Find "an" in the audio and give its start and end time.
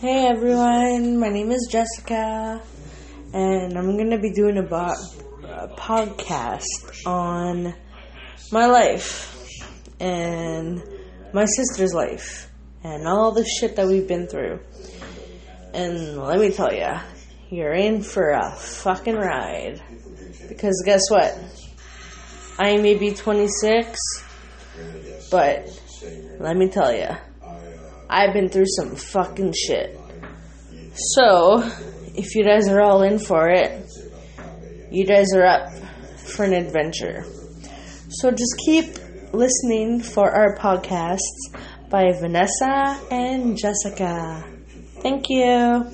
36.44-36.52